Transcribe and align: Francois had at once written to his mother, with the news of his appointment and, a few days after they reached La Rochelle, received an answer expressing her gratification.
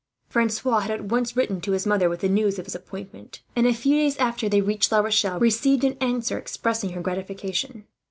Francois 0.29 0.79
had 0.79 0.89
at 0.89 1.05
once 1.11 1.37
written 1.37 1.61
to 1.61 1.73
his 1.73 1.85
mother, 1.85 2.09
with 2.09 2.21
the 2.21 2.27
news 2.27 2.57
of 2.57 2.65
his 2.65 2.73
appointment 2.73 3.43
and, 3.55 3.67
a 3.67 3.71
few 3.71 3.93
days 3.95 4.17
after 4.17 4.49
they 4.49 4.59
reached 4.59 4.91
La 4.91 4.97
Rochelle, 4.97 5.39
received 5.39 5.83
an 5.83 5.95
answer 6.01 6.39
expressing 6.39 6.93
her 6.93 7.01
gratification. 7.01 7.85